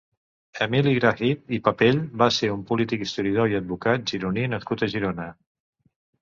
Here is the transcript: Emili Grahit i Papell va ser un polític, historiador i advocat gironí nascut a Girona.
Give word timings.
Emili 0.65 0.93
Grahit 1.01 1.51
i 1.57 1.59
Papell 1.67 1.99
va 2.21 2.29
ser 2.37 2.49
un 2.53 2.63
polític, 2.71 3.03
historiador 3.09 3.53
i 3.53 3.59
advocat 3.61 4.09
gironí 4.15 4.49
nascut 4.55 4.87
a 4.87 4.91
Girona. 4.97 5.29